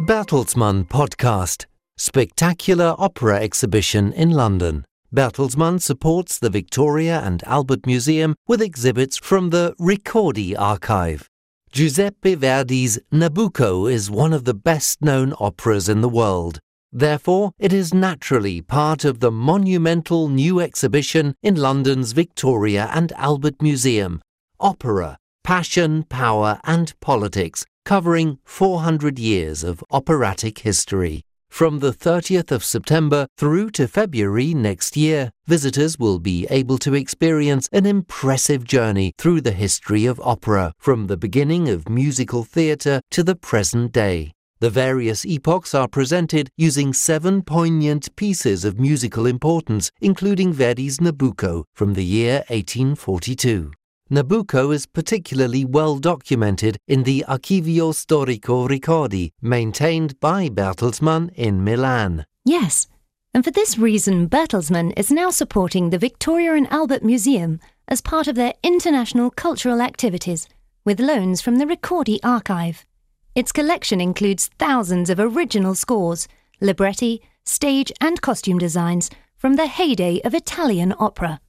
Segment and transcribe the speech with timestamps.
[0.00, 1.64] Bertelsmann Podcast
[1.96, 4.84] Spectacular Opera Exhibition in London.
[5.10, 11.30] Bertelsmann supports the Victoria and Albert Museum with exhibits from the Ricordi archive.
[11.72, 16.60] Giuseppe Verdi's Nabucco is one of the best known operas in the world.
[16.92, 23.62] Therefore, it is naturally part of the monumental new exhibition in London's Victoria and Albert
[23.62, 24.20] Museum
[24.60, 31.22] Opera, Passion, Power and Politics, covering 400 years of operatic history.
[31.48, 36.94] From the 30th of September through to February next year, visitors will be able to
[36.94, 43.00] experience an impressive journey through the history of opera, from the beginning of musical theatre
[43.12, 44.32] to the present day.
[44.58, 51.64] The various epochs are presented using seven poignant pieces of musical importance, including Verdi's Nabucco
[51.74, 53.70] from the year 1842.
[54.08, 62.24] Nabucco is particularly well documented in the Archivio Storico Ricordi, maintained by Bertelsmann in Milan.
[62.44, 62.86] Yes,
[63.34, 68.28] and for this reason, Bertelsmann is now supporting the Victoria and Albert Museum as part
[68.28, 70.48] of their international cultural activities
[70.84, 72.86] with loans from the Ricordi archive.
[73.34, 76.28] Its collection includes thousands of original scores,
[76.60, 81.40] libretti, stage, and costume designs from the heyday of Italian opera.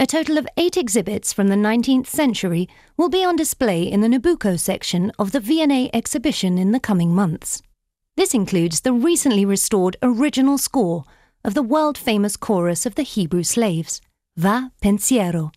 [0.00, 4.08] A total of eight exhibits from the 19th century will be on display in the
[4.08, 7.60] Nabucco section of the V&A exhibition in the coming months.
[8.16, 11.04] This includes the recently restored original score
[11.44, 14.00] of the world famous chorus of the Hebrew slaves,
[14.38, 15.52] Va Pensiero,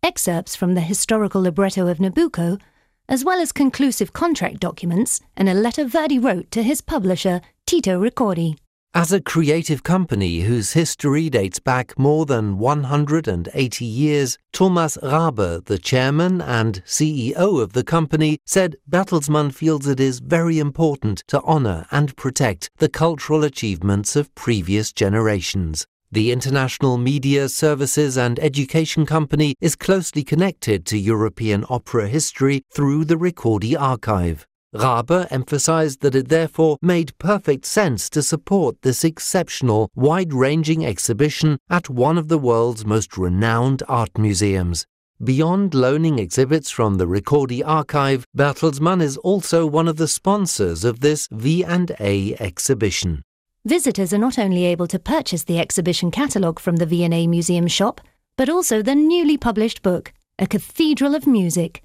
[0.00, 2.60] excerpts from the historical libretto of Nabucco,
[3.08, 8.00] as well as conclusive contract documents and a letter Verdi wrote to his publisher, Tito
[8.00, 8.58] Ricordi.
[8.94, 15.78] As a creative company whose history dates back more than 180 years, Thomas Rabe, the
[15.78, 21.86] chairman and CEO of the company, said Bertelsmann feels it is very important to honor
[21.90, 25.86] and protect the cultural achievements of previous generations.
[26.10, 33.04] The international media services and education company is closely connected to European opera history through
[33.04, 34.47] the Ricordi archive.
[34.74, 41.58] Rabe emphasized that it therefore made perfect sense to support this exceptional, wide ranging exhibition
[41.70, 44.84] at one of the world's most renowned art museums.
[45.24, 51.00] Beyond loaning exhibits from the Ricordi archive, Bertelsmann is also one of the sponsors of
[51.00, 53.22] this V&A exhibition.
[53.64, 58.02] Visitors are not only able to purchase the exhibition catalogue from the V&A Museum shop,
[58.36, 61.82] but also the newly published book, A Cathedral of Music,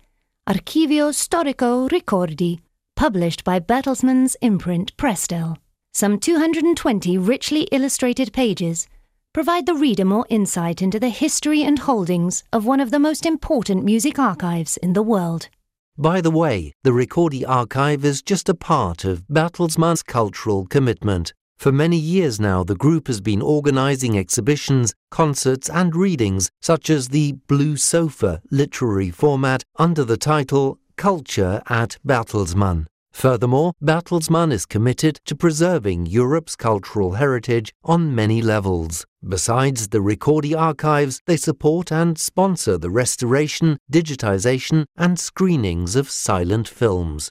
[0.48, 2.60] Archivio Storico Ricordi,
[2.96, 5.58] published by Bertelsmann's imprint Prestel.
[5.94, 8.88] Some 220 richly illustrated pages
[9.34, 13.26] provide the reader more insight into the history and holdings of one of the most
[13.26, 15.50] important music archives in the world.
[15.98, 21.34] By the way, the Ricordi archive is just a part of Bertelsmann's cultural commitment.
[21.58, 27.10] For many years now, the group has been organizing exhibitions, concerts, and readings, such as
[27.10, 32.88] the Blue Sofa literary format under the title Culture at Bertelsmann.
[33.14, 39.06] Furthermore, Bertelsmann is committed to preserving Europe's cultural heritage on many levels.
[39.26, 46.68] Besides the Ricordi archives, they support and sponsor the restoration, digitization, and screenings of silent
[46.68, 47.30] films.